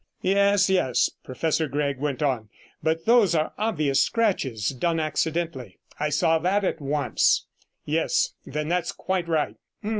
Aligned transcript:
'Yes, 0.23 0.67
yes,' 0.67 1.11
Professor 1.23 1.67
Gregg 1.67 1.99
went 1.99 2.23
on, 2.23 2.49
'but 2.81 3.05
those 3.05 3.35
are 3.35 3.53
obvious 3.59 4.01
scratches, 4.01 4.69
done 4.69 4.99
accidentally; 4.99 5.77
I 5.99 6.09
saw 6.09 6.39
that 6.39 6.63
at 6.63 6.81
once. 6.81 7.45
Yes, 7.85 8.33
then 8.43 8.67
that's 8.67 8.91
quite 8.91 9.27
right. 9.27 9.57